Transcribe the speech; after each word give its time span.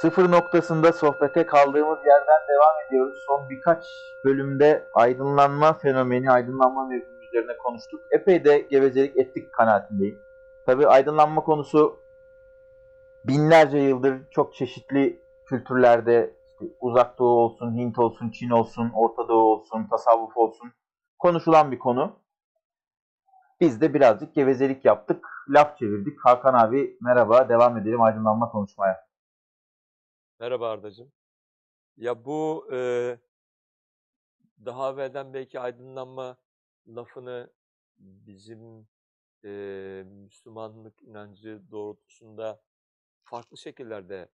Sıfır 0.00 0.30
noktasında 0.30 0.92
sohbete 0.92 1.46
kaldığımız 1.46 1.98
yerden 2.06 2.42
devam 2.48 2.86
ediyoruz. 2.86 3.18
Son 3.26 3.50
birkaç 3.50 3.84
bölümde 4.24 4.84
aydınlanma 4.94 5.72
fenomeni, 5.72 6.30
aydınlanma 6.30 6.86
mevzusu 6.86 7.24
üzerine 7.28 7.56
konuştuk. 7.56 8.00
Epey 8.10 8.44
de 8.44 8.58
gevezelik 8.58 9.16
ettik 9.16 9.52
kanaatindeyim. 9.52 10.18
Tabi 10.66 10.86
aydınlanma 10.86 11.40
konusu 11.44 12.00
binlerce 13.24 13.78
yıldır 13.78 14.30
çok 14.30 14.54
çeşitli 14.54 15.22
kültürlerde 15.46 16.34
işte 16.52 16.74
uzak 16.80 17.18
doğu 17.18 17.38
olsun, 17.38 17.74
Hint 17.74 17.98
olsun, 17.98 18.30
Çin 18.30 18.50
olsun, 18.50 18.90
Orta 18.94 19.28
Doğu 19.28 19.52
olsun, 19.52 19.86
tasavvuf 19.90 20.36
olsun 20.36 20.72
konuşulan 21.18 21.72
bir 21.72 21.78
konu. 21.78 22.16
Biz 23.60 23.80
de 23.80 23.94
birazcık 23.94 24.34
gevezelik 24.34 24.84
yaptık, 24.84 25.26
laf 25.48 25.78
çevirdik. 25.78 26.18
Hakan 26.24 26.54
abi 26.54 26.96
merhaba, 27.00 27.48
devam 27.48 27.76
edelim 27.76 28.02
aydınlanma 28.02 28.48
konuşmaya. 28.50 29.07
Merhaba 30.40 30.70
Ardacığım. 30.70 31.12
Ya 31.96 32.24
bu 32.24 32.68
e, 32.72 33.18
daha 34.64 34.92
evvelden 34.92 35.34
belki 35.34 35.60
aydınlanma 35.60 36.36
lafını 36.88 37.50
bizim 37.98 38.88
e, 39.44 39.48
Müslümanlık 40.06 41.02
inancı 41.02 41.62
doğrultusunda 41.70 42.62
farklı 43.24 43.56
şekillerde 43.56 44.28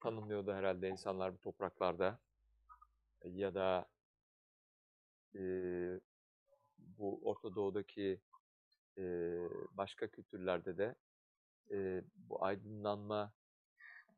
tanımlıyordu 0.00 0.52
herhalde 0.52 0.88
insanlar 0.88 1.34
bu 1.34 1.38
topraklarda. 1.38 2.18
Ya 3.24 3.54
da 3.54 3.88
e, 5.34 5.40
bu 6.78 7.20
Orta 7.24 7.54
Doğu'daki 7.54 8.20
e, 8.98 9.02
başka 9.72 10.08
kültürlerde 10.08 10.78
de 10.78 10.94
e, 11.70 12.04
bu 12.16 12.44
aydınlanma 12.44 13.32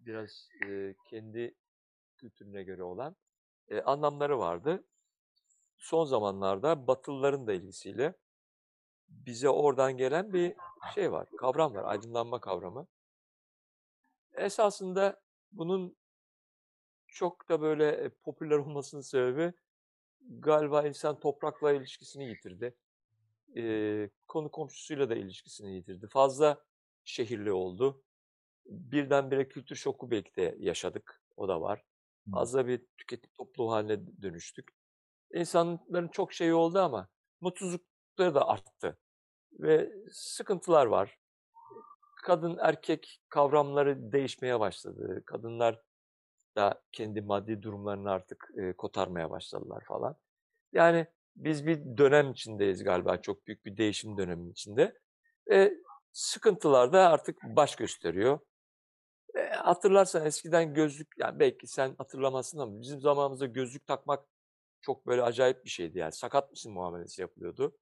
biraz 0.07 0.49
e, 0.67 0.95
kendi 1.11 1.55
kültürüne 2.17 2.63
göre 2.63 2.83
olan 2.83 3.17
e, 3.69 3.81
anlamları 3.81 4.39
vardı. 4.39 4.85
Son 5.79 6.05
zamanlarda 6.05 6.87
Batılıların 6.87 7.47
da 7.47 7.53
ilgisiyle 7.53 8.15
bize 9.09 9.49
oradan 9.49 9.97
gelen 9.97 10.33
bir 10.33 10.55
şey 10.95 11.13
var, 11.13 11.29
kavram 11.39 11.75
var, 11.75 11.85
aydınlanma 11.85 12.41
kavramı. 12.41 12.87
Esasında 14.33 15.21
bunun 15.53 15.97
çok 17.07 17.49
da 17.49 17.61
böyle 17.61 17.91
e, 17.91 18.09
popüler 18.09 18.57
olmasının 18.57 19.03
sebebi 19.03 19.53
galiba 20.21 20.87
insan 20.87 21.21
toprakla 21.21 21.73
ilişkisini 21.73 22.29
yitirdi. 22.29 22.75
E, 23.57 24.11
konu 24.29 24.51
komşusuyla 24.51 25.11
da 25.11 25.15
ilişkisini 25.15 25.75
yitirdi. 25.75 26.07
Fazla 26.09 26.65
şehirli 27.05 27.53
oldu 27.53 28.03
birdenbire 28.67 29.49
kültür 29.49 29.77
şoku 29.77 30.11
belki 30.11 30.37
de 30.37 30.57
yaşadık. 30.59 31.23
O 31.37 31.49
da 31.49 31.61
var. 31.61 31.85
Fazla 32.35 32.67
bir 32.67 32.87
tüketim 32.99 33.31
topluluğu 33.37 33.73
haline 33.73 34.23
dönüştük. 34.23 34.69
İnsanların 35.35 36.09
çok 36.09 36.33
şeyi 36.33 36.55
oldu 36.55 36.79
ama 36.79 37.09
mutsuzlukları 37.41 38.35
da 38.35 38.49
arttı. 38.49 38.99
Ve 39.53 39.93
sıkıntılar 40.13 40.87
var. 40.87 41.19
Kadın 42.23 42.59
erkek 42.61 43.21
kavramları 43.29 44.13
değişmeye 44.13 44.61
başladı. 44.61 45.23
Kadınlar 45.27 45.83
da 46.57 46.83
kendi 46.93 47.21
maddi 47.21 47.63
durumlarını 47.63 48.11
artık 48.11 48.51
e, 48.57 48.73
kotarmaya 48.73 49.31
başladılar 49.31 49.85
falan. 49.89 50.17
Yani 50.73 51.07
biz 51.37 51.67
bir 51.67 51.97
dönem 51.97 52.31
içindeyiz 52.31 52.85
galiba. 52.85 53.23
Çok 53.23 53.47
büyük 53.47 53.65
bir 53.65 53.77
değişim 53.77 54.19
döneminin 54.19 54.51
içinde. 54.51 54.99
E, 55.53 55.73
sıkıntılar 56.13 56.93
da 56.93 57.09
artık 57.11 57.43
baş 57.43 57.77
gösteriyor. 57.77 58.39
Hatırlarsan 59.57 60.27
eskiden 60.27 60.75
gözlük, 60.75 61.09
yani 61.19 61.39
belki 61.39 61.67
sen 61.67 61.95
hatırlamazsın 61.99 62.59
ama 62.59 62.81
bizim 62.81 63.01
zamanımızda 63.01 63.47
gözlük 63.47 63.87
takmak 63.87 64.25
çok 64.81 65.07
böyle 65.07 65.23
acayip 65.23 65.65
bir 65.65 65.71
şeydi 65.71 65.99
yani. 65.99 66.13
Sakat 66.13 66.51
mısın 66.51 66.73
muamelesi 66.73 67.23
yapılıyordu. 67.23 67.79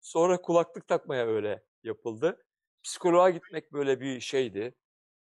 Sonra 0.00 0.42
kulaklık 0.42 0.88
takmaya 0.88 1.26
öyle 1.26 1.64
yapıldı. 1.82 2.44
Psikoloğa 2.82 3.30
gitmek 3.30 3.72
böyle 3.72 4.00
bir 4.00 4.20
şeydi. 4.20 4.74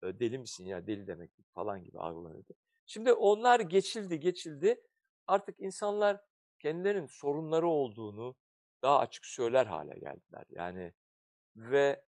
Deli 0.04 0.38
misin 0.38 0.66
ya 0.66 0.88
deli 0.88 1.08
demek 1.08 1.32
falan 1.54 1.84
gibi 1.84 2.00
algılanıyordu. 2.00 2.54
Şimdi 2.86 3.14
onlar 3.14 3.60
geçildi 3.60 4.20
geçildi. 4.20 4.82
Artık 5.28 5.60
insanlar 5.60 6.22
kendilerinin 6.60 7.08
sorunları 7.08 7.68
olduğunu 7.68 8.36
daha 8.82 9.00
açık 9.00 9.26
söyler 9.26 9.66
hale 9.66 10.00
geldiler. 10.00 10.46
Yani 10.50 10.94
ve 11.56 12.04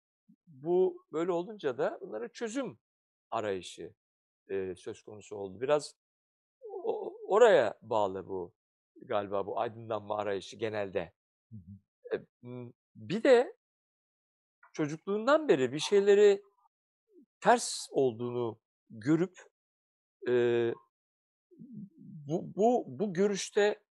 bu 0.47 1.05
böyle 1.11 1.31
olunca 1.31 1.77
da 1.77 1.97
bunlara 2.01 2.27
çözüm 2.27 2.79
arayışı 3.31 3.93
e, 4.49 4.75
söz 4.75 5.01
konusu 5.03 5.35
oldu. 5.35 5.61
Biraz 5.61 5.95
o, 6.83 7.13
oraya 7.27 7.79
bağlı 7.81 8.27
bu 8.27 8.53
galiba 8.95 9.47
bu 9.47 9.59
aydınlanma 9.59 10.17
arayışı 10.17 10.57
genelde. 10.57 11.13
E, 12.13 12.15
bir 12.95 13.23
de 13.23 13.55
çocukluğundan 14.73 15.47
beri 15.47 15.73
bir 15.73 15.79
şeyleri 15.79 16.43
ters 17.39 17.87
olduğunu 17.91 18.59
görüp 18.89 19.39
e, 20.27 20.33
bu, 22.27 22.55
bu, 22.55 22.85
bu 22.87 23.13
görüşte 23.13 23.83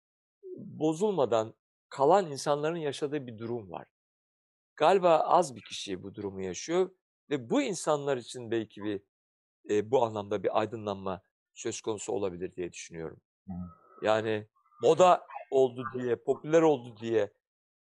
bozulmadan 0.56 1.54
kalan 1.88 2.30
insanların 2.30 2.76
yaşadığı 2.76 3.26
bir 3.26 3.38
durum 3.38 3.70
var. 3.70 3.86
Galiba 4.76 5.18
az 5.18 5.56
bir 5.56 5.62
kişi 5.62 6.02
bu 6.02 6.14
durumu 6.14 6.42
yaşıyor 6.42 6.90
ve 7.30 7.50
bu 7.50 7.62
insanlar 7.62 8.16
için 8.16 8.50
belki 8.50 8.82
bir 8.82 9.02
e, 9.68 9.90
bu 9.90 10.04
anlamda 10.04 10.42
bir 10.42 10.60
aydınlanma 10.60 11.22
söz 11.54 11.80
konusu 11.80 12.12
olabilir 12.12 12.56
diye 12.56 12.72
düşünüyorum. 12.72 13.20
Yani 14.02 14.48
moda 14.82 15.26
oldu 15.50 15.84
diye, 15.94 16.16
popüler 16.16 16.62
oldu 16.62 16.96
diye, 17.00 17.32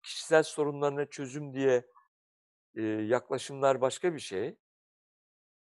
kişisel 0.02 0.42
sorunlarına 0.42 1.06
çözüm 1.06 1.54
diye 1.54 1.86
e, 2.74 2.82
yaklaşımlar 2.82 3.80
başka 3.80 4.14
bir 4.14 4.20
şey. 4.20 4.56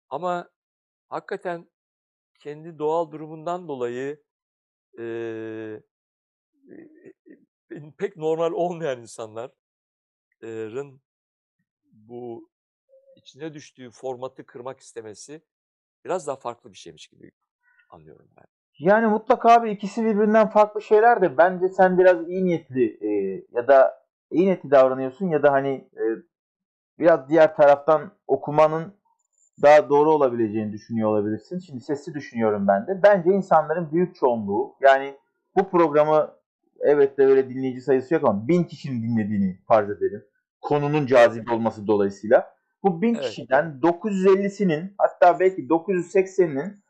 Ama 0.09 0.49
hakikaten 1.09 1.69
kendi 2.39 2.79
doğal 2.79 3.11
durumundan 3.11 3.67
dolayı 3.67 4.23
e, 4.99 5.03
e, 7.71 7.91
pek 7.97 8.17
normal 8.17 8.51
olmayan 8.51 9.01
insanların 9.01 11.01
bu 11.91 12.49
içine 13.15 13.53
düştüğü 13.53 13.91
formatı 13.91 14.45
kırmak 14.45 14.79
istemesi 14.79 15.41
biraz 16.05 16.27
daha 16.27 16.35
farklı 16.35 16.71
bir 16.71 16.77
şeymiş 16.77 17.07
gibi 17.07 17.31
anlıyorum 17.89 18.27
ben. 18.37 18.45
Yani 18.79 19.07
mutlaka 19.07 19.53
abi 19.53 19.71
ikisi 19.71 20.05
birbirinden 20.05 20.49
farklı 20.49 20.81
şeyler 20.81 21.21
de 21.21 21.37
bence 21.37 21.69
sen 21.69 21.97
biraz 21.97 22.29
iyi 22.29 22.45
niyetli 22.45 22.97
e, 23.01 23.43
ya 23.51 23.67
da 23.67 24.03
iyi 24.31 24.45
niyetli 24.45 24.71
davranıyorsun 24.71 25.27
ya 25.27 25.43
da 25.43 25.51
hani 25.51 25.69
e, 25.95 26.03
biraz 26.99 27.29
diğer 27.29 27.55
taraftan 27.55 28.11
okumanın 28.27 28.93
daha 29.61 29.89
doğru 29.89 30.11
olabileceğini 30.11 30.73
düşünüyor 30.73 31.09
olabilirsin. 31.09 31.59
Şimdi 31.59 31.81
sesli 31.81 32.13
düşünüyorum 32.13 32.67
ben 32.67 32.87
de. 32.87 33.03
Bence 33.03 33.29
insanların 33.29 33.91
büyük 33.91 34.15
çoğunluğu 34.15 34.75
yani 34.81 35.17
bu 35.57 35.69
programı 35.69 36.31
evet 36.79 37.17
de 37.17 37.25
öyle 37.25 37.49
dinleyici 37.49 37.81
sayısı 37.81 38.13
yok 38.13 38.23
ama 38.23 38.47
bin 38.47 38.63
kişinin 38.63 39.03
dinlediğini 39.03 39.59
farz 39.67 39.89
edelim. 39.89 40.25
Konunun 40.61 41.05
cazip 41.05 41.51
olması 41.51 41.87
dolayısıyla. 41.87 42.60
Bu 42.83 43.01
1000 43.01 43.15
evet. 43.15 43.23
kişiden 43.23 43.79
950'sinin 43.83 44.95
hatta 44.97 45.39
belki 45.39 45.61
980'inin 45.61 46.83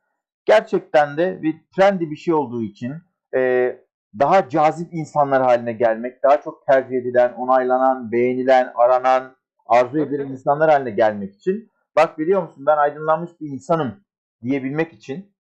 gerçekten 0.46 1.18
de 1.18 1.42
bir 1.42 1.56
trendi 1.76 2.12
bir 2.12 2.16
şey 2.16 2.34
olduğu 2.34 2.64
için 2.64 2.94
e, 3.36 3.76
daha 4.20 4.50
cazip 4.50 4.94
insanlar 4.94 5.42
haline 5.44 5.74
gelmek, 5.74 6.24
daha 6.24 6.42
çok 6.42 6.66
tercih 6.66 6.98
edilen, 6.98 7.34
onaylanan, 7.34 8.12
beğenilen, 8.12 8.72
aranan, 8.76 9.36
arzu 9.66 10.00
edilen 10.00 10.28
insanlar 10.28 10.72
haline 10.72 10.92
gelmek 10.92 11.36
için 11.36 11.72
bak 11.96 12.20
biliyor 12.20 12.42
musun 12.44 12.66
ben 12.66 12.78
aydınlanmış 12.78 13.32
bir 13.42 13.48
insanım 13.50 14.04
diyebilmek 14.44 14.94
için 14.94 15.34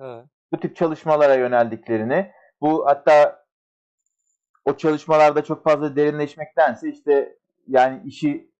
evet. 0.00 0.24
bu 0.52 0.60
tip 0.60 0.76
çalışmalara 0.76 1.34
yöneldiklerini 1.34 2.32
bu 2.60 2.86
hatta 2.86 3.44
o 4.64 4.76
çalışmalarda 4.76 5.44
çok 5.44 5.64
fazla 5.64 5.96
derinleşmektense 5.96 6.90
işte 6.90 7.36
yani 7.66 8.02
işi 8.04 8.50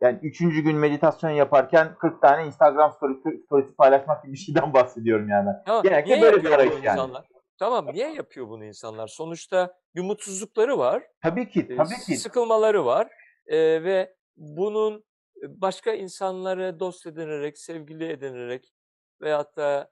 yani 0.00 0.18
üçüncü 0.22 0.60
gün 0.60 0.76
meditasyon 0.76 1.30
yaparken 1.30 1.94
40 1.98 2.22
tane 2.22 2.46
Instagram 2.46 2.92
story, 2.92 3.42
storysi 3.46 3.74
paylaşmak 3.76 4.22
gibi 4.22 4.32
bir 4.32 4.38
şeyden 4.38 4.72
bahsediyorum 4.74 5.28
yani. 5.28 5.50
Tamam, 5.66 5.82
Genellikle 5.82 6.22
böyle 6.22 6.44
bir 6.44 6.50
arayış 6.50 6.72
yani. 6.72 7.00
Insanlar? 7.00 7.28
Tamam 7.58 7.86
niye 7.92 8.14
yapıyor 8.14 8.48
bunu 8.48 8.64
insanlar? 8.64 9.08
Sonuçta 9.08 9.78
bir 9.94 10.00
mutsuzlukları 10.00 10.78
var. 10.78 11.02
Tabii 11.22 11.48
ki, 11.48 11.76
tabii 11.76 12.04
ki. 12.06 12.16
Sıkılmaları 12.16 12.84
var. 12.84 13.08
Ee, 13.46 13.58
ve 13.58 14.14
bunun 14.36 15.04
başka 15.42 15.92
insanları 15.92 16.80
dost 16.80 17.06
edinerek, 17.06 17.58
sevgili 17.58 18.12
edinerek 18.12 18.72
veyahut 19.20 19.56
da 19.56 19.90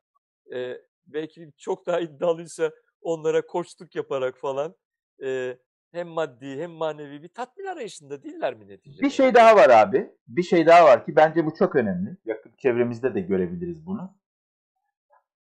e, 0.54 0.78
belki 1.06 1.50
çok 1.58 1.86
daha 1.86 2.00
iddialıysa 2.00 2.70
onlara 3.00 3.46
koçluk 3.46 3.94
yaparak 3.94 4.38
falan 4.38 4.74
e, 5.24 5.58
hem 5.94 6.08
maddi 6.08 6.61
hem 6.62 6.70
manevi 6.70 7.23
bir 7.23 7.29
tatmin 7.29 7.64
arayışında 7.67 8.23
değiller 8.23 8.55
mi 8.55 8.69
neticede? 8.69 9.02
Bir 9.02 9.11
şey 9.11 9.35
daha 9.35 9.56
var 9.56 9.70
abi. 9.70 10.11
Bir 10.29 10.43
şey 10.43 10.67
daha 10.67 10.85
var 10.85 11.05
ki 11.06 11.17
bence 11.17 11.46
bu 11.46 11.55
çok 11.55 11.76
önemli. 11.76 12.17
Yakın 12.25 12.52
çevremizde 12.58 13.14
de 13.14 13.20
görebiliriz 13.20 13.87
bunu. 13.87 14.14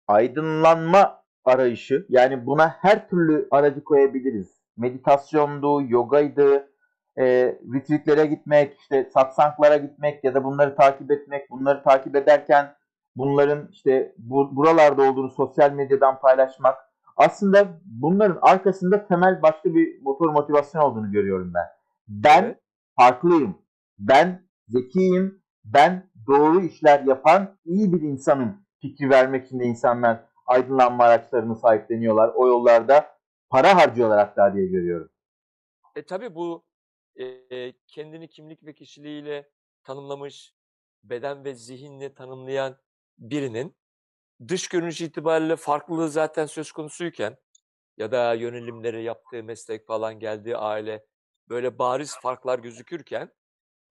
aydınlanma 0.07 1.23
arayışı 1.45 2.05
yani 2.09 2.45
buna 2.45 2.69
her 2.69 3.09
türlü 3.09 3.47
aracı 3.51 3.83
koyabiliriz. 3.83 4.61
Meditasyondu, 4.77 5.81
yogaydı, 5.81 6.69
e, 7.17 7.25
retreatlere 7.73 8.25
gitmek, 8.25 8.79
işte 8.79 9.09
satsanglara 9.13 9.77
gitmek 9.77 10.23
ya 10.23 10.33
da 10.33 10.43
bunları 10.43 10.75
takip 10.75 11.11
etmek, 11.11 11.49
bunları 11.49 11.83
takip 11.83 12.15
ederken 12.15 12.75
bunların 13.15 13.67
işte 13.71 14.15
bu, 14.17 14.55
buralarda 14.55 15.03
olduğunu 15.03 15.29
sosyal 15.29 15.71
medyadan 15.71 16.19
paylaşmak. 16.19 16.77
Aslında 17.15 17.81
bunların 17.85 18.39
arkasında 18.41 19.07
temel 19.07 19.41
başka 19.41 19.75
bir 19.75 20.01
motor 20.01 20.29
motivasyon 20.29 20.81
olduğunu 20.81 21.11
görüyorum 21.11 21.53
ben. 21.53 21.65
Ben 22.07 22.43
Evet. 22.43 22.59
farklıyım. 22.95 23.57
Ben 23.99 24.47
zekiyim. 24.67 25.41
Ben 25.65 26.09
doğru 26.27 26.61
işler 26.61 27.03
yapan 27.03 27.57
iyi 27.65 27.93
bir 27.93 28.01
insanım 28.01 28.65
fikri 28.81 29.09
vermek 29.09 29.45
için 29.45 29.59
de 29.59 29.63
insanlar 29.63 30.25
aydınlanma 30.45 31.03
araçlarını 31.03 31.55
sahipleniyorlar. 31.55 32.31
O 32.35 32.47
yollarda 32.47 33.17
para 33.49 33.75
harcıyorlar 33.75 34.19
hatta 34.19 34.53
diye 34.55 34.67
görüyorum. 34.67 35.09
E 35.95 36.05
tabii 36.05 36.35
bu 36.35 36.63
e, 37.19 37.73
kendini 37.87 38.29
kimlik 38.29 38.65
ve 38.65 38.73
kişiliğiyle 38.73 39.49
tanımlamış, 39.83 40.55
beden 41.03 41.45
ve 41.45 41.53
zihinle 41.53 42.13
tanımlayan 42.13 42.77
birinin 43.17 43.75
dış 44.47 44.67
görünüş 44.67 45.01
itibariyle 45.01 45.55
farklılığı 45.55 46.09
zaten 46.09 46.45
söz 46.45 46.71
konusuyken 46.71 47.37
ya 47.97 48.11
da 48.11 48.33
yönelimleri, 48.33 49.03
yaptığı 49.03 49.43
meslek 49.43 49.87
falan, 49.87 50.19
geldiği 50.19 50.57
aile 50.57 51.05
böyle 51.49 51.79
bariz 51.79 52.17
farklar 52.21 52.59
gözükürken 52.59 53.31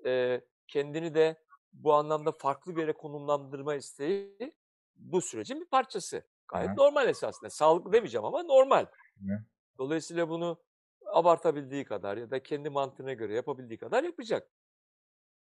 e, 0.06 0.40
kendini 0.68 1.14
de 1.14 1.44
bu 1.72 1.94
anlamda 1.94 2.32
farklı 2.32 2.76
bir 2.76 2.80
yere 2.80 2.92
konumlandırma 2.92 3.74
isteği 3.74 4.54
bu 4.96 5.20
sürecin 5.20 5.60
bir 5.60 5.66
parçası. 5.66 6.22
Gayet 6.48 6.70
Hı. 6.70 6.76
normal 6.76 7.08
esasında. 7.08 7.50
Sağlıklı 7.50 7.92
demeyeceğim 7.92 8.24
ama 8.24 8.42
normal. 8.42 8.86
Hı. 9.18 9.44
Dolayısıyla 9.78 10.28
bunu 10.28 10.62
abartabildiği 11.06 11.84
kadar 11.84 12.16
ya 12.16 12.30
da 12.30 12.42
kendi 12.42 12.70
mantığına 12.70 13.12
göre 13.12 13.34
yapabildiği 13.34 13.78
kadar 13.78 14.04
yapacak. 14.04 14.50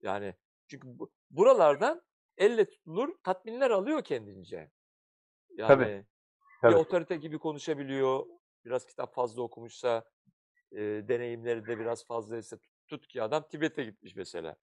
Yani 0.02 0.36
çünkü 0.68 1.00
bu, 1.00 1.12
buralardan 1.30 2.02
elle 2.38 2.70
tutulur 2.70 3.16
tatminler 3.24 3.72
alıyor 3.72 4.04
kendince. 4.04 4.72
Yani 5.58 5.68
Tabii, 5.68 5.86
bir 5.86 6.06
tabii. 6.62 6.76
otorite 6.76 7.16
gibi 7.16 7.40
konuşabiliyor. 7.40 8.26
Biraz 8.66 8.86
kitap 8.86 9.14
fazla 9.14 9.42
okumuşsa, 9.42 10.04
e, 10.72 10.80
deneyimleri 10.82 11.68
de 11.68 11.80
biraz 11.80 12.06
fazlaysa 12.06 12.58
tut, 12.58 12.72
tut 12.88 13.08
ki 13.08 13.24
adam 13.24 13.48
Tibet'e 13.48 13.84
gitmiş 13.84 14.16
mesela. 14.16 14.56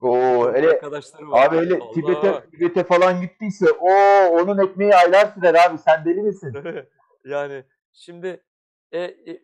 Oo, 0.00 0.52
hele 0.52 0.68
arkadaşları 0.68 1.30
var. 1.30 1.46
abi 1.46 1.56
hele. 1.56 1.80
Tibet'e 1.94 2.50
Tibet'e 2.50 2.84
falan 2.84 3.20
gittiyse 3.20 3.72
o 3.72 3.90
onun 4.28 4.58
ekmeği 4.58 4.94
aylar 4.94 5.34
sürer 5.34 5.54
abi 5.54 5.78
sen 5.78 6.04
deli 6.04 6.22
misin? 6.22 6.54
yani 7.24 7.64
şimdi 7.92 8.44
e, 8.92 9.00
e, 9.00 9.42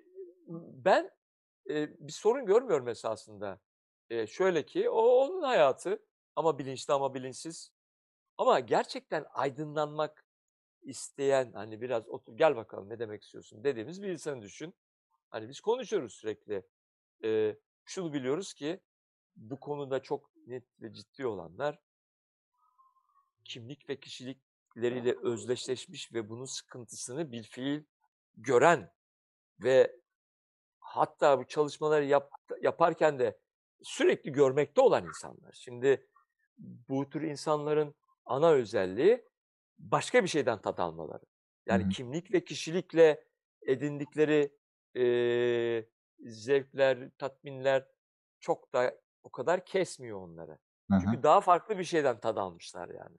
ben 0.85 1.11
e, 1.71 1.89
bir 2.07 2.13
sorun 2.13 2.47
görmüyorum 2.47 2.89
esasında. 2.89 3.61
E, 4.11 4.27
şöyle 4.27 4.67
ki 4.67 4.91
o 4.91 5.03
onun 5.03 5.43
hayatı 5.43 6.03
ama 6.37 6.59
bilinçli 6.59 6.95
ama 6.95 7.15
bilinçsiz. 7.15 7.73
Ama 8.39 8.61
gerçekten 8.61 9.25
aydınlanmak 9.33 10.25
isteyen 10.83 11.53
hani 11.53 11.81
biraz 11.81 12.09
otur 12.09 12.37
gel 12.37 12.57
bakalım 12.57 12.89
ne 12.89 12.99
demek 12.99 13.23
istiyorsun 13.23 13.65
dediğimiz 13.65 14.03
bir 14.03 14.09
insanı 14.09 14.43
düşün. 14.43 14.75
Hani 15.29 15.49
biz 15.49 15.61
konuşuyoruz 15.61 16.15
sürekli. 16.15 16.67
E, 17.25 17.57
şunu 17.85 18.13
biliyoruz 18.13 18.55
ki 18.55 18.81
bu 19.37 19.61
konuda 19.61 20.03
çok 20.03 20.31
net 20.47 20.65
ve 20.81 20.93
ciddi 20.93 21.27
olanlar 21.27 21.79
kimlik 23.45 23.89
ve 23.89 24.01
kişilikleriyle 24.01 25.17
özdeşleşmiş 25.23 26.13
ve 26.13 26.29
bunun 26.29 26.45
sıkıntısını 26.45 27.33
bir 27.33 27.43
fiil 27.43 27.85
gören 28.37 28.93
ve 29.61 29.97
hatta 30.79 31.39
bu 31.39 31.47
çalışmaları 31.47 32.05
yap, 32.05 32.33
yaparken 32.61 33.19
de 33.19 33.39
sürekli 33.83 34.33
görmekte 34.33 34.81
olan 34.81 35.07
insanlar. 35.07 35.53
Şimdi 35.53 36.09
bu 36.59 37.11
tür 37.11 37.23
insanların 37.23 37.95
ana 38.25 38.51
özelliği 38.51 39.25
başka 39.83 40.23
bir 40.23 40.29
şeyden 40.29 40.63
tat 40.63 40.81
almaları. 40.81 41.25
Yani 41.67 41.85
Hı 41.85 41.89
kimlik 41.89 42.33
ve 42.33 42.45
kişilikle 42.45 43.25
edindikleri 43.63 44.57
eee, 44.95 45.89
zevkler, 46.21 47.11
tatminler 47.19 47.89
çok 48.41 48.73
da 48.73 49.01
o 49.23 49.31
kadar 49.31 49.65
kesmiyor 49.67 50.19
onları. 50.21 50.59
Hı. 50.91 50.99
Çünkü 51.05 51.23
daha 51.23 51.41
farklı 51.41 51.79
bir 51.79 51.85
şeyden 51.85 52.21
tad 52.21 52.37
almışlar 52.37 52.89
yani. 52.89 53.17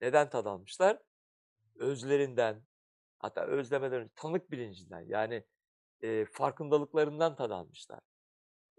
Neden 0.00 0.30
tad 0.30 0.46
almışlar? 0.46 0.98
Özlerinden, 1.74 2.62
hatta 3.18 3.40
özlemeden 3.46 4.00
önce 4.00 4.12
tanık 4.16 4.50
bilincinden 4.50 5.00
yani 5.00 5.44
e, 6.00 6.24
farkındalıklarından 6.24 7.36
tad 7.36 7.50
almışlar. 7.50 8.00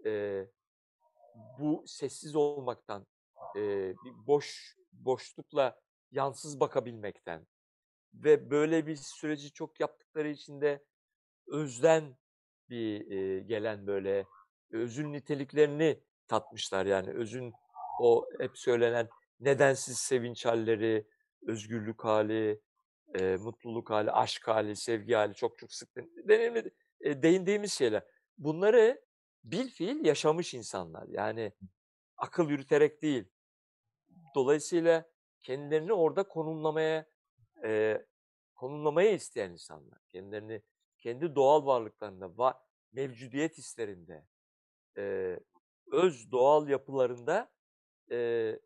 E, 0.06 0.44
bu 1.58 1.84
sessiz 1.86 2.36
olmaktan, 2.36 3.06
e, 3.56 3.60
bir 4.04 4.26
boş 4.26 4.76
boşlukla 4.92 5.80
yansız 6.12 6.60
bakabilmekten 6.60 7.46
ve 8.14 8.50
böyle 8.50 8.86
bir 8.86 8.96
süreci 8.96 9.52
çok 9.52 9.80
yaptıkları 9.80 10.28
için 10.28 10.60
de 10.60 10.84
özden 11.46 12.16
bir 12.68 13.10
e, 13.10 13.40
gelen 13.40 13.86
böyle 13.86 14.26
özün 14.70 15.12
niteliklerini 15.12 16.00
tatmışlar 16.28 16.86
yani 16.86 17.10
özün 17.10 17.52
o 18.00 18.26
hep 18.40 18.58
söylenen 18.58 19.08
nedensiz 19.40 19.98
sevinç 19.98 20.46
halleri, 20.46 21.06
özgürlük 21.46 22.04
hali, 22.04 22.60
e, 23.14 23.36
mutluluk 23.36 23.90
hali, 23.90 24.10
aşk 24.10 24.48
hali, 24.48 24.76
sevgi 24.76 25.14
hali 25.14 25.34
çok 25.34 25.58
çok 25.58 25.72
sık 25.72 25.96
deneyimli, 26.28 26.70
e, 27.00 27.22
değindiğimiz 27.22 27.72
şeyler. 27.72 28.04
Bunları 28.38 29.04
bil 29.44 29.68
fiil 29.68 30.04
yaşamış 30.04 30.54
insanlar. 30.54 31.08
Yani 31.08 31.52
akıl 32.16 32.50
yürüterek 32.50 33.02
değil. 33.02 33.24
Dolayısıyla 34.34 35.11
kendilerini 35.42 35.92
orada 35.92 36.28
konumlamaya 36.28 37.06
e, 37.64 38.02
konumlamaya 38.54 39.10
isteyen 39.10 39.50
insanlar. 39.50 39.98
Kendilerini 40.08 40.62
kendi 40.98 41.34
doğal 41.34 41.66
varlıklarında, 41.66 42.38
va 42.38 42.64
mevcudiyet 42.92 43.58
hislerinde, 43.58 44.26
e, 44.96 45.38
öz 45.92 46.30
doğal 46.32 46.68
yapılarında 46.68 47.52
e, 48.10 48.58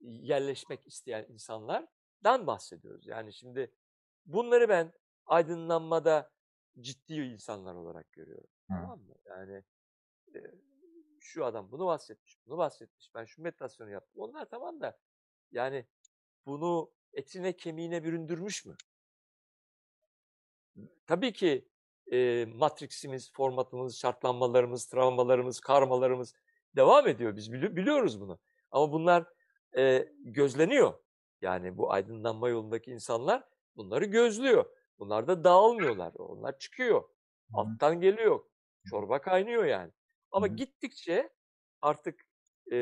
yerleşmek 0.00 0.86
isteyen 0.86 1.26
insanlardan 1.28 2.46
bahsediyoruz. 2.46 3.06
Yani 3.06 3.32
şimdi 3.32 3.72
bunları 4.26 4.68
ben 4.68 4.92
aydınlanmada 5.26 6.30
ciddi 6.80 7.14
insanlar 7.14 7.74
olarak 7.74 8.12
görüyorum. 8.12 8.50
Hı. 8.70 8.74
Tamam 8.74 9.00
mı? 9.00 9.14
Yani 9.24 9.64
e, 10.34 10.38
şu 11.20 11.44
adam 11.44 11.70
bunu 11.70 11.86
bahsetmiş, 11.86 12.38
bunu 12.46 12.58
bahsetmiş. 12.58 13.14
Ben 13.14 13.24
şu 13.24 13.42
meditasyonu 13.42 13.90
yaptım. 13.90 14.22
Onlar 14.22 14.48
tamam 14.50 14.80
da 14.80 14.98
yani 15.50 15.86
bunu 16.46 16.90
etine 17.12 17.56
kemiğine 17.56 18.04
büründürmüş 18.04 18.64
mü? 18.66 18.76
Tabii 21.06 21.32
ki 21.32 21.68
e, 22.12 22.46
matriksimiz, 22.54 23.32
formatımız, 23.32 23.98
şartlanmalarımız, 23.98 24.86
travmalarımız, 24.86 25.60
karmalarımız 25.60 26.34
devam 26.76 27.08
ediyor. 27.08 27.36
Biz 27.36 27.48
bili- 27.52 27.76
biliyoruz 27.76 28.20
bunu. 28.20 28.38
Ama 28.70 28.92
bunlar 28.92 29.24
e, 29.76 30.08
gözleniyor. 30.18 30.94
Yani 31.40 31.76
bu 31.78 31.92
aydınlanma 31.92 32.48
yolundaki 32.48 32.90
insanlar 32.90 33.44
bunları 33.76 34.04
gözlüyor. 34.04 34.64
Bunlar 34.98 35.28
da 35.28 35.44
dağılmıyorlar. 35.44 36.14
Onlar 36.14 36.58
çıkıyor. 36.58 37.08
Alttan 37.54 38.00
geliyor. 38.00 38.40
Çorba 38.90 39.20
kaynıyor 39.20 39.64
yani. 39.64 39.92
Ama 40.30 40.46
gittikçe 40.46 41.30
artık 41.82 42.26
e, 42.72 42.76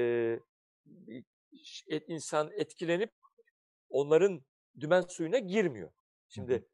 et, 1.89 2.05
insan 2.09 2.51
etkilenip 2.53 3.13
onların 3.97 4.45
dümen 4.81 5.01
suyuna 5.01 5.39
girmiyor. 5.39 5.91
Şimdi 6.29 6.69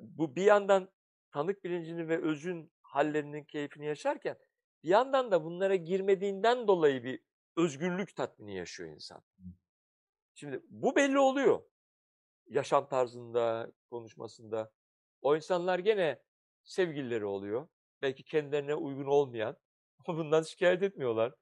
bu 0.00 0.36
bir 0.36 0.42
yandan 0.42 0.90
tanık 1.32 1.64
bilincini 1.64 2.08
ve 2.08 2.22
özün 2.22 2.72
hallerinin 2.82 3.44
keyfini 3.44 3.86
yaşarken 3.86 4.38
bir 4.84 4.88
yandan 4.88 5.30
da 5.30 5.44
bunlara 5.44 5.74
girmediğinden 5.76 6.68
dolayı 6.68 7.04
bir 7.04 7.20
özgürlük 7.56 8.16
tatmini 8.16 8.56
yaşıyor 8.56 8.90
insan. 8.90 9.22
Şimdi 10.34 10.62
bu 10.68 10.96
belli 10.96 11.18
oluyor. 11.18 11.62
Yaşam 12.46 12.88
tarzında, 12.88 13.72
konuşmasında. 13.90 14.72
O 15.22 15.36
insanlar 15.36 15.78
gene 15.78 16.22
sevgilileri 16.64 17.24
oluyor. 17.24 17.68
Belki 18.02 18.24
kendilerine 18.24 18.74
uygun 18.74 19.06
olmayan 19.06 19.56
ama 20.06 20.18
bundan 20.18 20.42
şikayet 20.42 20.82
etmiyorlar. 20.82 21.34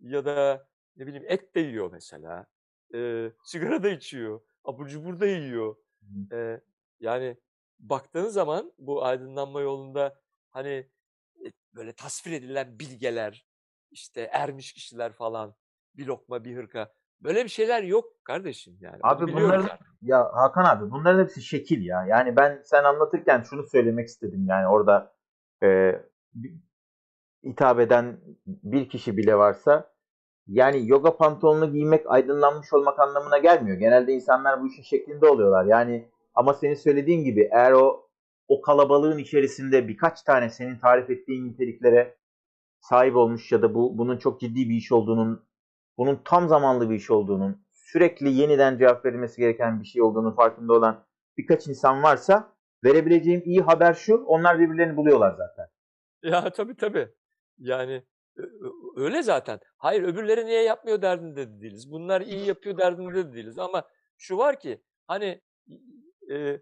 Ya 0.00 0.24
da 0.24 0.68
ne 0.96 1.06
bileyim 1.06 1.24
et 1.28 1.54
de 1.54 1.60
yiyor 1.60 1.92
mesela. 1.92 2.46
Ee, 2.94 3.32
sigara 3.44 3.82
da 3.82 3.88
içiyor. 3.88 4.40
Abur 4.64 4.88
cubur 4.88 5.20
da 5.20 5.26
yiyor. 5.26 5.76
Hı. 6.00 6.36
Ee, 6.36 6.60
yani 7.00 7.36
baktığın 7.78 8.28
zaman 8.28 8.72
bu 8.78 9.04
aydınlanma 9.04 9.60
yolunda 9.60 10.20
hani 10.50 10.88
e, 11.44 11.52
böyle 11.74 11.92
tasvir 11.92 12.32
edilen 12.32 12.78
bilgeler, 12.78 13.46
işte 13.90 14.20
ermiş 14.32 14.72
kişiler 14.72 15.12
falan, 15.12 15.54
bir 15.94 16.06
lokma 16.06 16.44
bir 16.44 16.56
hırka. 16.56 16.92
Böyle 17.20 17.44
bir 17.44 17.48
şeyler 17.48 17.82
yok 17.82 18.24
kardeşim 18.24 18.78
yani. 18.80 18.98
Abi 19.02 19.32
bunların 19.32 19.64
artık. 19.64 19.86
Ya 20.02 20.30
Hakan 20.32 20.64
abi 20.64 20.90
bunların 20.90 21.22
hepsi 21.22 21.42
şekil 21.42 21.86
ya. 21.86 22.04
Yani 22.04 22.36
ben 22.36 22.62
sen 22.64 22.84
anlatırken 22.84 23.42
şunu 23.42 23.66
söylemek 23.66 24.08
istedim. 24.08 24.46
Yani 24.48 24.68
orada 24.68 25.14
e, 25.62 26.00
hitap 27.44 27.80
eden 27.80 28.20
bir 28.46 28.88
kişi 28.88 29.16
bile 29.16 29.36
varsa 29.36 29.91
yani 30.46 30.88
yoga 30.88 31.16
pantolonunu 31.16 31.72
giymek 31.72 32.04
aydınlanmış 32.06 32.72
olmak 32.72 32.98
anlamına 33.00 33.38
gelmiyor. 33.38 33.76
Genelde 33.76 34.12
insanlar 34.12 34.62
bu 34.62 34.66
işin 34.66 34.82
şeklinde 34.82 35.26
oluyorlar. 35.26 35.64
Yani 35.64 36.08
ama 36.34 36.54
senin 36.54 36.74
söylediğin 36.74 37.24
gibi 37.24 37.48
eğer 37.52 37.72
o 37.72 38.08
o 38.48 38.60
kalabalığın 38.60 39.18
içerisinde 39.18 39.88
birkaç 39.88 40.22
tane 40.22 40.50
senin 40.50 40.78
tarif 40.78 41.10
ettiğin 41.10 41.48
niteliklere 41.48 42.16
sahip 42.80 43.16
olmuş 43.16 43.52
ya 43.52 43.62
da 43.62 43.74
bu 43.74 43.98
bunun 43.98 44.16
çok 44.16 44.40
ciddi 44.40 44.68
bir 44.68 44.74
iş 44.74 44.92
olduğunun, 44.92 45.44
bunun 45.98 46.20
tam 46.24 46.48
zamanlı 46.48 46.90
bir 46.90 46.94
iş 46.94 47.10
olduğunun, 47.10 47.64
sürekli 47.72 48.32
yeniden 48.32 48.78
cevap 48.78 49.04
verilmesi 49.04 49.40
gereken 49.40 49.80
bir 49.80 49.86
şey 49.86 50.02
olduğunun 50.02 50.32
farkında 50.32 50.72
olan 50.72 51.04
birkaç 51.38 51.68
insan 51.68 52.02
varsa 52.02 52.52
verebileceğim 52.84 53.42
iyi 53.44 53.60
haber 53.60 53.94
şu, 53.94 54.16
onlar 54.16 54.58
birbirlerini 54.58 54.96
buluyorlar 54.96 55.30
zaten. 55.30 55.66
Ya 56.22 56.50
tabii 56.50 56.76
tabii. 56.76 57.08
Yani 57.58 58.02
öyle 58.96 59.22
zaten. 59.22 59.60
Hayır 59.76 60.02
öbürleri 60.02 60.46
niye 60.46 60.62
yapmıyor 60.62 61.02
derdinde 61.02 61.48
de 61.48 61.60
değiliz. 61.60 61.90
Bunlar 61.90 62.20
iyi 62.20 62.46
yapıyor 62.46 62.78
derdinde 62.78 63.14
de 63.14 63.32
değiliz. 63.32 63.58
Ama 63.58 63.88
şu 64.18 64.38
var 64.38 64.60
ki 64.60 64.82
hani 65.06 65.40
e, 66.30 66.60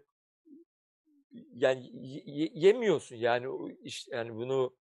yani 1.53 1.89
yemiyorsun 2.53 3.15
yani 3.15 3.47
iş 3.83 4.07
yani 4.07 4.35
bunu 4.35 4.75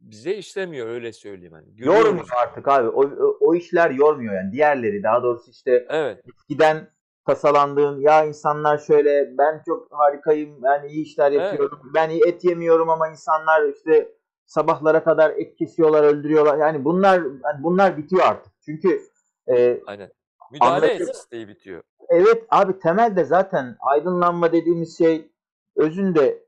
bize 0.00 0.34
işlemiyor 0.34 0.88
öyle 0.88 1.12
söyleyeyim 1.12 1.52
hani. 1.52 1.66
Yormuyor 1.74 2.28
artık 2.42 2.68
abi. 2.68 2.88
O, 2.88 3.02
o, 3.40 3.54
işler 3.54 3.90
yormuyor 3.90 4.34
yani. 4.34 4.52
Diğerleri 4.52 5.02
daha 5.02 5.22
doğrusu 5.22 5.50
işte 5.50 5.86
evet. 5.88 6.24
eskiden 6.28 6.90
tasalandığın 7.26 8.00
ya 8.00 8.24
insanlar 8.24 8.78
şöyle 8.78 9.38
ben 9.38 9.62
çok 9.66 9.88
harikayım 9.90 10.64
yani 10.64 10.88
iyi 10.88 11.04
işler 11.04 11.32
yapıyorum. 11.32 11.80
Evet. 11.84 11.94
Ben 11.94 12.10
et 12.28 12.44
yemiyorum 12.44 12.90
ama 12.90 13.08
insanlar 13.08 13.68
işte 13.68 14.08
sabahlara 14.46 15.04
kadar 15.04 15.30
et 15.30 15.56
kesiyorlar, 15.56 16.02
öldürüyorlar. 16.02 16.58
Yani 16.58 16.84
bunlar 16.84 17.18
yani 17.18 17.62
bunlar 17.62 17.98
bitiyor 17.98 18.22
artık. 18.24 18.52
Çünkü 18.64 19.02
e, 19.46 19.80
Aynen. 19.86 20.10
Müdahale 20.52 20.86
et 20.86 21.00
isteği 21.00 21.48
bitiyor. 21.48 21.82
Evet 22.08 22.44
abi 22.50 22.78
temelde 22.78 23.24
zaten 23.24 23.76
aydınlanma 23.80 24.52
dediğimiz 24.52 24.98
şey 24.98 25.30
özünde 25.76 26.46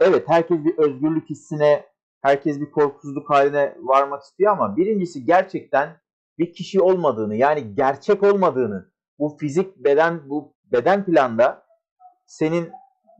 evet 0.00 0.28
herkes 0.28 0.64
bir 0.64 0.78
özgürlük 0.78 1.30
hissine, 1.30 1.86
herkes 2.22 2.60
bir 2.60 2.70
korkusuzluk 2.70 3.30
haline 3.30 3.76
varmak 3.78 4.22
istiyor 4.22 4.52
ama 4.52 4.76
birincisi 4.76 5.24
gerçekten 5.24 6.00
bir 6.38 6.52
kişi 6.52 6.80
olmadığını 6.80 7.36
yani 7.36 7.74
gerçek 7.74 8.22
olmadığını 8.22 8.90
bu 9.18 9.36
fizik 9.36 9.76
beden 9.76 10.30
bu 10.30 10.54
beden 10.72 11.04
planda 11.04 11.66
senin 12.26 12.70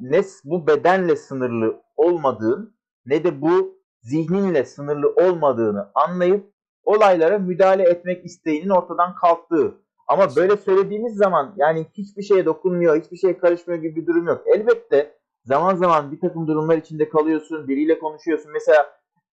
ne 0.01 0.23
bu 0.45 0.67
bedenle 0.67 1.17
sınırlı 1.17 1.83
olmadığın 1.97 2.77
ne 3.07 3.25
de 3.25 3.41
bu 3.43 3.76
zihninle 4.07 4.65
sınırlı 4.65 5.09
olmadığını 5.09 5.91
anlayıp 5.95 6.51
olaylara 6.85 7.39
müdahale 7.39 7.83
etmek 7.83 8.25
isteğinin 8.25 8.69
ortadan 8.69 9.15
kalktığı. 9.15 9.75
Ama 10.09 10.37
böyle 10.37 10.57
söylediğimiz 10.57 11.17
zaman 11.17 11.55
yani 11.57 11.87
hiçbir 11.93 12.23
şeye 12.23 12.45
dokunmuyor, 12.45 13.03
hiçbir 13.03 13.17
şey 13.17 13.39
karışmıyor 13.39 13.83
gibi 13.83 14.01
bir 14.01 14.07
durum 14.07 14.27
yok. 14.27 14.43
Elbette 14.47 15.15
zaman 15.45 15.75
zaman 15.75 16.13
bir 16.13 16.21
takım 16.21 16.47
durumlar 16.47 16.77
içinde 16.77 17.09
kalıyorsun, 17.09 17.69
biriyle 17.69 17.99
konuşuyorsun. 17.99 18.53
Mesela 18.53 18.87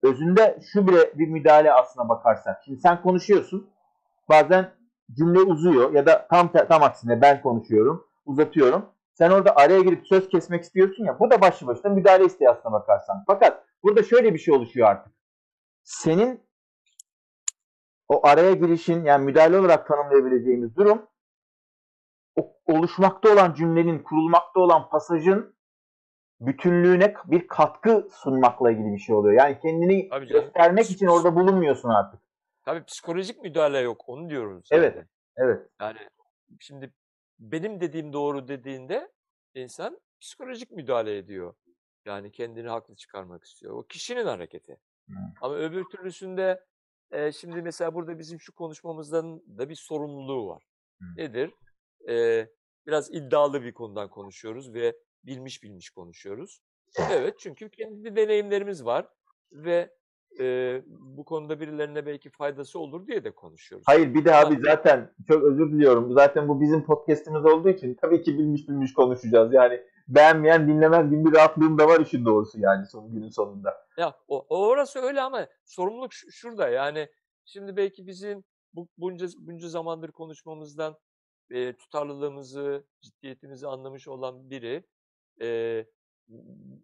özünde 0.03 0.59
şu 0.73 0.87
bile 0.87 1.13
bir 1.15 1.27
müdahale 1.27 1.73
aslına 1.73 2.09
bakarsak. 2.09 2.61
Şimdi 2.65 2.79
sen 2.79 3.01
konuşuyorsun, 3.01 3.67
bazen 4.29 4.71
cümle 5.17 5.39
uzuyor 5.39 5.93
ya 5.93 6.05
da 6.05 6.27
tam 6.29 6.51
tam 6.51 6.83
aksine 6.83 7.21
ben 7.21 7.41
konuşuyorum, 7.41 8.07
uzatıyorum. 8.25 8.85
Sen 9.13 9.31
orada 9.31 9.55
araya 9.55 9.79
girip 9.79 10.07
söz 10.07 10.29
kesmek 10.29 10.63
istiyorsun 10.63 11.05
ya, 11.05 11.19
bu 11.19 11.31
da 11.31 11.41
başlı 11.41 11.67
başına 11.67 11.91
müdahale 11.91 12.25
isteği 12.25 12.49
aslına 12.49 12.73
bakarsan. 12.73 13.23
Fakat 13.27 13.65
burada 13.83 14.03
şöyle 14.03 14.33
bir 14.33 14.39
şey 14.39 14.53
oluşuyor 14.53 14.87
artık. 14.87 15.13
Senin 15.83 16.43
o 18.07 18.27
araya 18.27 18.53
girişin 18.53 19.05
yani 19.05 19.25
müdahale 19.25 19.59
olarak 19.59 19.87
tanımlayabileceğimiz 19.87 20.75
durum 20.75 21.07
oluşmakta 22.65 23.33
olan 23.33 23.53
cümlenin, 23.53 23.99
kurulmakta 23.99 24.59
olan 24.59 24.89
pasajın 24.89 25.55
bütünlüğüne 26.39 27.13
bir 27.25 27.47
katkı 27.47 28.07
sunmakla 28.11 28.71
ilgili 28.71 28.93
bir 28.93 28.99
şey 28.99 29.15
oluyor. 29.15 29.33
Yani 29.39 29.59
kendini 29.59 30.09
göstermek 30.29 30.91
için 30.91 31.07
orada 31.07 31.35
bulunmuyorsun 31.35 31.89
artık. 31.89 32.19
Tabii 32.65 32.83
psikolojik 32.83 33.43
müdahale 33.43 33.79
yok. 33.79 34.03
Onu 34.07 34.29
diyoruz. 34.29 34.67
Evet. 34.71 34.93
Zaten. 34.93 35.09
Evet. 35.37 35.69
Yani 35.81 35.97
şimdi 36.59 36.93
benim 37.39 37.81
dediğim 37.81 38.13
doğru 38.13 38.47
dediğinde 38.47 39.11
insan 39.53 39.99
psikolojik 40.21 40.71
müdahale 40.71 41.17
ediyor. 41.17 41.55
Yani 42.05 42.31
kendini 42.31 42.67
haklı 42.67 42.95
çıkarmak 42.95 43.43
istiyor. 43.43 43.73
O 43.73 43.83
kişinin 43.83 44.25
hareketi. 44.25 44.77
Hmm. 45.07 45.15
Ama 45.41 45.55
öbür 45.55 45.83
türlüsünde 45.83 46.65
e, 47.11 47.31
şimdi 47.31 47.61
mesela 47.61 47.93
burada 47.93 48.19
bizim 48.19 48.39
şu 48.39 48.53
konuşmamızdan 48.53 49.57
da 49.57 49.69
bir 49.69 49.75
sorumluluğu 49.75 50.47
var. 50.47 50.63
Hmm. 50.99 51.17
Nedir? 51.17 51.51
E, 52.09 52.47
biraz 52.87 53.13
iddialı 53.13 53.63
bir 53.63 53.73
konudan 53.73 54.09
konuşuyoruz 54.09 54.73
ve 54.73 54.95
bilmiş 55.23 55.63
bilmiş 55.63 55.89
konuşuyoruz. 55.89 56.61
Evet 57.11 57.39
çünkü 57.39 57.69
kendi 57.69 58.15
deneyimlerimiz 58.15 58.85
var 58.85 59.07
ve 59.51 59.93
e, 60.39 60.81
bu 60.87 61.25
konuda 61.25 61.59
birilerine 61.59 62.05
belki 62.05 62.29
faydası 62.29 62.79
olur 62.79 63.07
diye 63.07 63.23
de 63.23 63.31
konuşuyoruz. 63.31 63.85
Hayır 63.87 64.13
bir 64.13 64.25
de 64.25 64.35
abi 64.35 64.59
zaten 64.65 65.11
çok 65.27 65.43
özür 65.43 65.71
diliyorum. 65.71 66.13
Zaten 66.13 66.47
bu 66.47 66.61
bizim 66.61 66.85
podcast'imiz 66.85 67.45
olduğu 67.45 67.69
için 67.69 67.97
tabii 68.01 68.21
ki 68.21 68.37
bilmiş 68.37 68.69
bilmiş 68.69 68.93
konuşacağız. 68.93 69.53
Yani 69.53 69.81
beğenmeyen 70.07 70.67
dinlemez 70.67 71.09
gibi 71.09 71.25
bir 71.25 71.37
rahatlığım 71.37 71.77
da 71.77 71.87
var 71.87 71.99
işin 71.99 72.25
doğrusu 72.25 72.59
yani 72.59 72.85
son 72.85 73.11
günün 73.11 73.29
sonunda. 73.29 73.87
Ya 73.97 74.13
o, 74.27 74.45
orası 74.49 74.99
öyle 74.99 75.21
ama 75.21 75.47
sorumluluk 75.65 76.13
şurada 76.13 76.69
yani 76.69 77.09
şimdi 77.45 77.77
belki 77.77 78.07
bizim 78.07 78.43
bu 78.73 78.87
bunca 78.97 79.27
bunca 79.37 79.67
zamandır 79.67 80.11
konuşmamızdan 80.11 80.97
e, 81.49 81.73
tutarlılığımızı, 81.73 82.83
ciddiyetimizi 83.01 83.67
anlamış 83.67 84.07
olan 84.07 84.49
biri 84.49 84.83
e, 85.41 85.85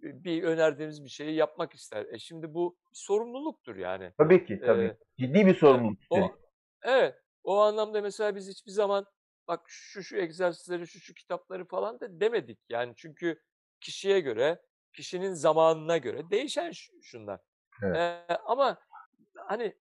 bir 0.03 0.43
önerdiğimiz 0.43 1.03
bir 1.03 1.10
şeyi 1.10 1.36
yapmak 1.36 1.74
ister. 1.74 2.05
E 2.12 2.19
şimdi 2.19 2.53
bu 2.53 2.77
bir 2.91 2.96
sorumluluktur 2.98 3.75
yani. 3.75 4.13
Tabii 4.17 4.46
ki 4.46 4.60
tabii. 4.65 4.84
Ee, 4.84 4.98
Ciddi 5.17 5.46
bir 5.46 5.55
sorumluluk. 5.55 6.00
O, 6.10 6.36
evet. 6.81 7.15
O 7.43 7.60
anlamda 7.60 8.01
mesela 8.01 8.36
biz 8.36 8.50
hiçbir 8.50 8.72
zaman 8.72 9.05
bak 9.48 9.62
şu 9.67 10.03
şu 10.03 10.17
egzersizleri, 10.17 10.88
şu 10.88 11.00
şu 11.00 11.13
kitapları 11.13 11.65
falan 11.65 12.00
da 12.00 12.19
demedik. 12.19 12.60
Yani 12.69 12.93
çünkü 12.96 13.41
kişiye 13.81 14.19
göre, 14.19 14.62
kişinin 14.93 15.34
zamanına 15.34 15.98
göre 15.98 16.29
değişen 16.29 16.72
şunlar. 17.01 17.39
Evet. 17.84 17.98
Ee, 17.98 18.38
ama 18.46 18.77
hani 19.38 19.75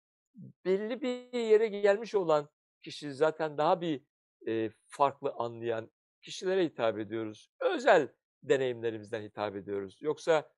belli 0.65 1.03
bir 1.03 1.39
yere 1.39 1.67
gelmiş 1.67 2.15
olan 2.15 2.49
kişi 2.83 3.13
zaten 3.13 3.59
daha 3.59 3.81
bir 3.81 4.05
e, 4.47 4.71
farklı 4.87 5.33
anlayan 5.33 5.91
kişilere 6.23 6.65
hitap 6.65 6.99
ediyoruz. 6.99 7.51
Özel 7.61 8.09
deneyimlerimizden 8.49 9.23
hitap 9.23 9.57
ediyoruz. 9.57 9.99
Yoksa 10.01 10.49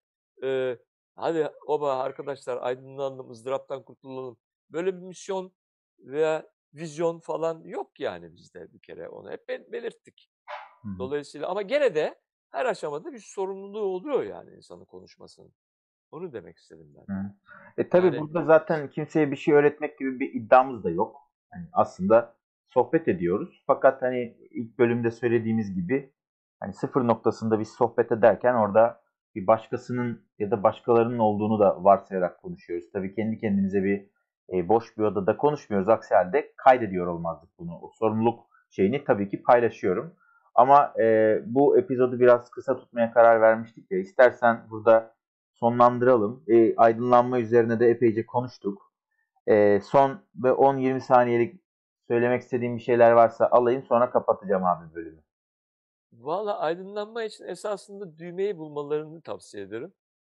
e, 0.42 0.78
hadi 1.14 1.50
oba 1.66 1.98
arkadaşlar 1.98 2.56
aydınlanalım, 2.62 3.30
ızdıraptan 3.30 3.82
kurtulalım. 3.82 4.36
Böyle 4.70 4.96
bir 4.96 5.02
misyon 5.02 5.52
veya 5.98 6.46
vizyon 6.74 7.20
falan 7.20 7.64
yok 7.64 8.00
yani 8.00 8.34
bizde 8.34 8.72
bir 8.72 8.78
kere 8.78 9.08
onu 9.08 9.30
hep 9.30 9.48
belirttik. 9.48 10.30
Dolayısıyla 10.98 11.48
ama 11.48 11.62
gene 11.62 11.94
de 11.94 12.14
her 12.50 12.66
aşamada 12.66 13.12
bir 13.12 13.18
sorumluluğu 13.18 13.80
oluyor 13.80 14.22
yani 14.22 14.50
insanın 14.54 14.84
konuşmasının. 14.84 15.52
Onu 16.10 16.32
demek 16.32 16.58
istedim 16.58 16.94
ben. 16.96 17.14
Hı. 17.14 17.34
E 17.78 17.88
tabi 17.88 18.06
yani, 18.06 18.20
burada 18.20 18.44
zaten 18.44 18.90
kimseye 18.90 19.30
bir 19.30 19.36
şey 19.36 19.54
öğretmek 19.54 19.98
gibi 19.98 20.20
bir 20.20 20.34
iddiamız 20.34 20.84
da 20.84 20.90
yok. 20.90 21.16
Yani 21.52 21.66
aslında 21.72 22.36
sohbet 22.66 23.08
ediyoruz. 23.08 23.62
Fakat 23.66 24.02
hani 24.02 24.36
ilk 24.50 24.78
bölümde 24.78 25.10
söylediğimiz 25.10 25.74
gibi 25.74 26.12
hani 26.60 26.72
sıfır 26.72 27.06
noktasında 27.06 27.60
bir 27.60 27.64
sohbet 27.64 28.12
ederken 28.12 28.54
orada 28.54 29.00
bir 29.34 29.46
başkasının 29.46 30.26
ya 30.38 30.50
da 30.50 30.62
başkalarının 30.62 31.18
olduğunu 31.18 31.60
da 31.60 31.84
varsayarak 31.84 32.42
konuşuyoruz. 32.42 32.90
Tabii 32.92 33.14
kendi 33.14 33.38
kendimize 33.38 33.82
bir 33.84 34.10
e, 34.52 34.68
boş 34.68 34.98
bir 34.98 35.02
odada 35.02 35.36
konuşmuyoruz. 35.36 35.88
Aksi 35.88 36.14
halde 36.14 36.52
kaydediyor 36.56 37.06
olmazdık 37.06 37.50
bunu. 37.58 37.78
O 37.82 37.90
sorumluluk 37.98 38.46
şeyini 38.70 39.04
tabii 39.04 39.28
ki 39.28 39.42
paylaşıyorum. 39.42 40.14
Ama 40.54 40.92
e, 41.00 41.38
bu 41.46 41.78
epizodu 41.78 42.20
biraz 42.20 42.50
kısa 42.50 42.76
tutmaya 42.76 43.12
karar 43.12 43.40
vermiştik 43.40 43.90
ya. 43.90 43.98
İstersen 43.98 44.66
burada 44.70 45.14
sonlandıralım. 45.52 46.44
E, 46.48 46.76
aydınlanma 46.76 47.40
üzerine 47.40 47.80
de 47.80 47.86
epeyce 47.86 48.26
konuştuk. 48.26 48.92
E, 49.46 49.80
son 49.80 50.20
ve 50.44 50.48
10-20 50.48 51.00
saniyelik 51.00 51.60
söylemek 52.08 52.42
istediğim 52.42 52.76
bir 52.76 52.82
şeyler 52.82 53.12
varsa 53.12 53.48
alayım 53.50 53.82
sonra 53.82 54.10
kapatacağım 54.10 54.64
abi 54.64 54.94
bölümü. 54.94 55.25
Valla 56.12 56.58
aydınlanma 56.58 57.24
için 57.24 57.44
esasında 57.44 58.18
düğmeyi 58.18 58.58
bulmalarını 58.58 59.22
tavsiye 59.22 59.62
ederim. 59.64 59.94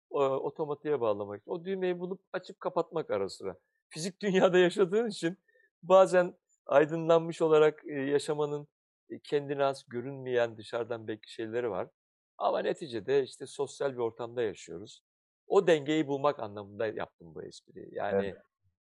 O, 0.10 0.24
otomatiğe 0.24 1.02
bağlamak 1.02 1.42
için. 1.42 1.52
O 1.52 1.66
düğmeyi 1.66 2.00
bulup 2.00 2.22
açıp 2.34 2.60
kapatmak 2.60 3.12
ara 3.12 3.30
sıra. 3.30 3.58
Fizik 3.90 4.22
dünyada 4.22 4.58
yaşadığın 4.58 5.08
için 5.10 5.38
bazen 5.84 6.38
aydınlanmış 6.66 7.42
olarak 7.42 7.86
yaşamanın 7.86 8.68
e, 9.10 9.20
kendine 9.20 9.66
az 9.66 9.86
görünmeyen 9.90 10.58
dışarıdan 10.58 11.08
belki 11.08 11.34
şeyleri 11.34 11.70
var. 11.70 11.90
Ama 12.38 12.60
neticede 12.60 13.24
işte 13.24 13.46
sosyal 13.48 13.94
bir 13.94 13.98
ortamda 13.98 14.42
yaşıyoruz. 14.42 15.04
O 15.48 15.68
dengeyi 15.68 16.08
bulmak 16.08 16.40
anlamında 16.40 16.88
yaptım 16.88 17.36
bu 17.36 17.44
espriyi. 17.44 17.90
Yani 17.92 18.26
Evet. 18.26 18.42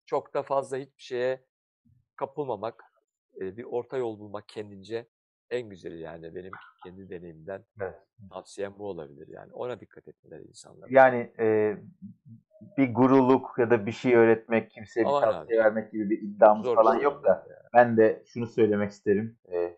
çok 0.06 0.34
da 0.34 0.44
fazla 0.44 0.78
hiçbir 0.78 1.04
şeye 1.04 1.46
kapılmamak, 2.16 2.84
e, 3.42 3.58
bir 3.58 3.64
orta 3.64 3.98
yol 3.98 4.20
bulmak 4.20 4.50
kendince 4.50 5.10
en 5.50 5.70
güzeli 5.70 6.00
yani 6.00 6.36
benim 6.36 6.52
kendi 6.84 7.10
deneyimden 7.10 7.64
Evet. 7.82 7.96
tavsiyem 8.30 8.74
bu 8.78 8.88
olabilir 8.88 9.28
yani. 9.28 9.54
Ona 9.54 9.80
dikkat 9.80 10.08
etmeleri 10.08 10.44
insanlar. 10.44 10.90
Yani 10.90 11.32
e, 11.40 11.78
bir 12.78 12.94
gururluk 12.94 13.56
ya 13.58 13.70
da 13.70 13.86
bir 13.86 13.92
şey 13.92 14.16
öğretmek, 14.16 14.72
kimseye 14.72 15.04
bir 15.06 15.10
tavsiye 15.10 15.60
vermek 15.60 15.92
gibi 15.92 16.10
bir 16.10 16.22
iddiamız 16.22 16.66
Zor 16.66 16.76
falan 16.76 16.98
bir 16.98 17.04
yok 17.04 17.14
şey 17.14 17.24
da 17.24 17.46
yani. 17.50 17.60
ben 17.74 17.98
de 17.98 18.24
şunu 18.26 18.48
söylemek 18.48 18.92
isterim. 18.92 19.38
E, 19.52 19.78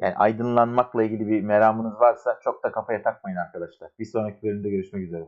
yani 0.00 0.14
aydınlanmakla 0.14 1.02
ilgili 1.02 1.28
bir 1.28 1.40
meramınız 1.42 2.00
varsa 2.00 2.38
çok 2.44 2.64
da 2.64 2.72
kafaya 2.72 3.02
takmayın 3.02 3.36
arkadaşlar. 3.36 3.90
Bir 3.98 4.04
sonraki 4.04 4.42
bölümde 4.42 4.70
görüşmek 4.70 5.02
üzere. 5.02 5.24